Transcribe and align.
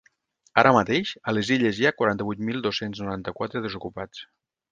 Ara 0.61 0.69
mateix, 0.75 1.09
a 1.31 1.33
les 1.37 1.51
Illes 1.57 1.81
hi 1.81 1.85
ha 1.89 1.93
quaranta-vuit 1.99 2.41
mil 2.49 2.65
dos-cents 2.67 3.03
noranta-quatre 3.05 3.65
desocupats. 3.67 4.27